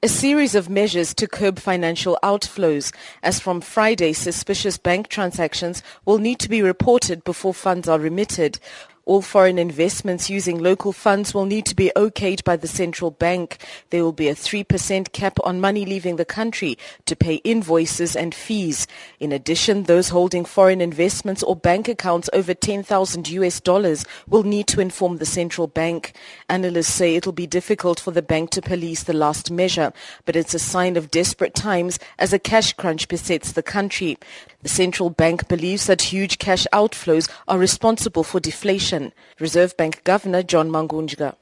A 0.00 0.06
series 0.06 0.54
of 0.54 0.70
measures 0.70 1.12
to 1.14 1.26
curb 1.26 1.58
financial 1.58 2.20
outflows. 2.22 2.94
As 3.24 3.40
from 3.40 3.60
Friday, 3.60 4.12
suspicious 4.12 4.78
bank 4.78 5.08
transactions 5.08 5.82
will 6.04 6.18
need 6.18 6.38
to 6.38 6.48
be 6.48 6.62
reported 6.62 7.24
before 7.24 7.52
funds 7.52 7.88
are 7.88 7.98
remitted. 7.98 8.60
All 9.08 9.22
foreign 9.22 9.58
investments 9.58 10.28
using 10.28 10.62
local 10.62 10.92
funds 10.92 11.32
will 11.32 11.46
need 11.46 11.64
to 11.64 11.74
be 11.74 11.90
okayed 11.96 12.44
by 12.44 12.56
the 12.56 12.68
central 12.68 13.10
bank. 13.10 13.56
There 13.88 14.04
will 14.04 14.12
be 14.12 14.28
a 14.28 14.34
3% 14.34 15.12
cap 15.12 15.38
on 15.44 15.62
money 15.62 15.86
leaving 15.86 16.16
the 16.16 16.26
country 16.26 16.76
to 17.06 17.16
pay 17.16 17.36
invoices 17.36 18.14
and 18.14 18.34
fees. 18.34 18.86
In 19.18 19.32
addition, 19.32 19.84
those 19.84 20.10
holding 20.10 20.44
foreign 20.44 20.82
investments 20.82 21.42
or 21.42 21.56
bank 21.56 21.88
accounts 21.88 22.28
over 22.34 22.52
10,000 22.52 23.30
US 23.30 23.60
dollars 23.62 24.04
will 24.26 24.42
need 24.42 24.66
to 24.66 24.80
inform 24.82 25.16
the 25.16 25.24
central 25.24 25.68
bank. 25.68 26.12
Analysts 26.50 26.92
say 26.92 27.16
it'll 27.16 27.32
be 27.32 27.46
difficult 27.46 27.98
for 27.98 28.10
the 28.10 28.20
bank 28.20 28.50
to 28.50 28.60
police 28.60 29.04
the 29.04 29.14
last 29.14 29.50
measure, 29.50 29.90
but 30.26 30.36
it's 30.36 30.52
a 30.52 30.58
sign 30.58 30.98
of 30.98 31.10
desperate 31.10 31.54
times 31.54 31.98
as 32.18 32.34
a 32.34 32.38
cash 32.38 32.74
crunch 32.74 33.08
besets 33.08 33.52
the 33.52 33.62
country. 33.62 34.18
The 34.62 34.68
central 34.68 35.08
bank 35.08 35.46
believes 35.48 35.86
that 35.86 36.12
huge 36.12 36.38
cash 36.38 36.66
outflows 36.74 37.30
are 37.46 37.58
responsible 37.58 38.24
for 38.24 38.40
deflation. 38.40 38.97
Reserve 39.40 39.76
Bank 39.76 40.02
Governor 40.04 40.42
John 40.42 40.70
Mangudya. 40.70 41.34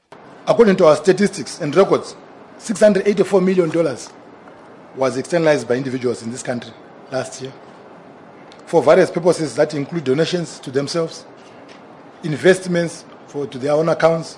According 0.47 0.77
to 0.77 0.85
our 0.85 0.95
statistics 0.95 1.61
and 1.61 1.75
records, 1.75 2.15
$684 2.59 3.43
million 3.43 3.97
was 4.95 5.17
externalized 5.17 5.67
by 5.67 5.75
individuals 5.75 6.23
in 6.23 6.31
this 6.31 6.43
country 6.43 6.71
last 7.11 7.41
year 7.41 7.53
for 8.67 8.83
various 8.83 9.09
purposes 9.09 9.55
that 9.55 9.73
include 9.73 10.03
donations 10.03 10.59
to 10.59 10.69
themselves, 10.69 11.25
investments 12.23 13.05
for, 13.27 13.47
to 13.47 13.57
their 13.57 13.71
own 13.71 13.87
accounts, 13.87 14.37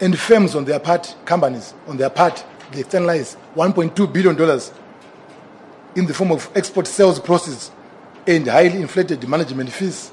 and 0.00 0.18
firms 0.18 0.54
on 0.54 0.66
their 0.66 0.78
part, 0.78 1.16
companies 1.24 1.72
on 1.86 1.96
their 1.96 2.10
part, 2.10 2.44
they 2.72 2.80
externalize 2.80 3.36
$1.2 3.56 4.12
billion 4.12 4.60
in 5.96 6.06
the 6.06 6.12
form 6.12 6.32
of 6.32 6.50
export 6.54 6.86
sales 6.86 7.18
proceeds 7.18 7.70
and 8.26 8.46
highly 8.46 8.82
inflated 8.82 9.26
management 9.26 9.70
fees. 9.70 10.12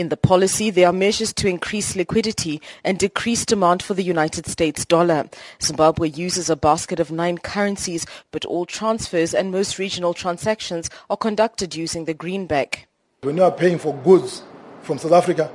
In 0.00 0.08
the 0.08 0.16
policy, 0.16 0.70
there 0.70 0.86
are 0.86 0.94
measures 0.94 1.30
to 1.34 1.46
increase 1.46 1.94
liquidity 1.94 2.62
and 2.84 2.98
decrease 2.98 3.44
demand 3.44 3.82
for 3.82 3.92
the 3.92 4.02
United 4.02 4.46
States 4.46 4.86
dollar. 4.86 5.28
Zimbabwe 5.62 6.08
uses 6.08 6.48
a 6.48 6.56
basket 6.56 7.00
of 7.00 7.10
nine 7.10 7.36
currencies, 7.36 8.06
but 8.30 8.46
all 8.46 8.64
transfers 8.64 9.34
and 9.34 9.52
most 9.52 9.78
regional 9.78 10.14
transactions 10.14 10.88
are 11.10 11.18
conducted 11.18 11.74
using 11.74 12.06
the 12.06 12.14
greenback. 12.14 12.88
When 13.20 13.36
you 13.36 13.42
are 13.42 13.52
paying 13.52 13.78
for 13.78 13.94
goods 13.94 14.42
from 14.80 14.96
South 14.96 15.12
Africa, 15.12 15.52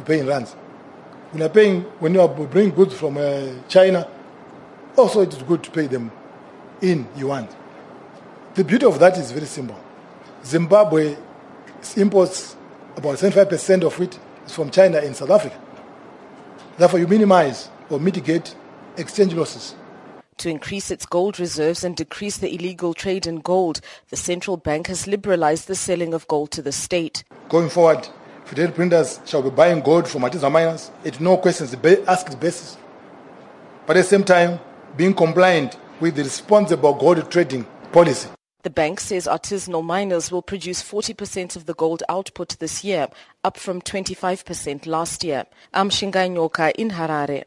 you 0.00 0.04
pay 0.04 0.18
in 0.18 0.26
rands. 0.26 0.54
When 1.30 1.42
you 1.42 1.46
are 1.46 1.54
paying, 1.54 1.82
when 2.00 2.12
you 2.12 2.22
are 2.22 2.28
bringing 2.28 2.74
goods 2.74 2.92
from 2.92 3.18
uh, 3.18 3.52
China, 3.68 4.08
also 4.96 5.20
it 5.20 5.32
is 5.32 5.44
good 5.44 5.62
to 5.62 5.70
pay 5.70 5.86
them 5.86 6.10
in 6.82 7.06
yuan. 7.16 7.46
The 8.54 8.64
beauty 8.64 8.84
of 8.84 8.98
that 8.98 9.16
is 9.16 9.30
very 9.30 9.46
simple. 9.46 9.78
Zimbabwe 10.44 11.16
imports 11.96 12.55
about 12.96 13.16
75% 13.16 13.84
of 13.84 14.00
it 14.00 14.18
is 14.46 14.52
from 14.52 14.70
China 14.70 14.98
and 14.98 15.14
South 15.14 15.30
Africa. 15.30 15.58
Therefore, 16.78 17.00
you 17.00 17.06
minimize 17.06 17.68
or 17.88 18.00
mitigate 18.00 18.54
exchange 18.96 19.34
losses. 19.34 19.74
To 20.38 20.50
increase 20.50 20.90
its 20.90 21.06
gold 21.06 21.40
reserves 21.40 21.82
and 21.82 21.96
decrease 21.96 22.38
the 22.38 22.54
illegal 22.54 22.92
trade 22.92 23.26
in 23.26 23.40
gold, 23.40 23.80
the 24.10 24.16
central 24.16 24.56
bank 24.56 24.88
has 24.88 25.06
liberalized 25.06 25.66
the 25.66 25.74
selling 25.74 26.12
of 26.12 26.28
gold 26.28 26.50
to 26.52 26.62
the 26.62 26.72
state. 26.72 27.24
Going 27.48 27.70
forward, 27.70 28.06
Fidelity 28.46 28.74
printers 28.74 29.18
shall 29.24 29.42
be 29.42 29.50
buying 29.50 29.80
gold 29.80 30.06
from 30.06 30.22
artisanal 30.22 30.52
miners 30.52 30.92
at 31.04 31.20
no 31.20 31.36
questions 31.36 31.74
asked 32.06 32.38
basis, 32.38 32.76
but 33.86 33.96
at 33.96 34.02
the 34.02 34.08
same 34.08 34.22
time 34.22 34.60
being 34.96 35.12
compliant 35.12 35.76
with 35.98 36.14
the 36.14 36.22
responsible 36.22 36.94
gold 36.94 37.28
trading 37.28 37.66
policy. 37.90 38.28
The 38.66 38.70
bank 38.70 38.98
says 38.98 39.28
artisanal 39.28 39.84
miners 39.84 40.32
will 40.32 40.42
produce 40.42 40.82
40% 40.82 41.54
of 41.54 41.66
the 41.66 41.74
gold 41.74 42.02
output 42.08 42.58
this 42.58 42.82
year, 42.82 43.06
up 43.44 43.56
from 43.56 43.80
25% 43.80 44.86
last 44.86 45.22
year. 45.22 45.46
I'm 45.72 45.88
Shingai 45.88 46.28
Nyoka 46.28 46.72
in 46.74 46.90
Harare. 46.90 47.44